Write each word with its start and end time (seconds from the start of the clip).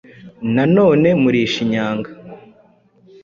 na 0.53 0.63
none 0.75 1.07
muri 1.23 1.39
Shinyanga 1.53 2.09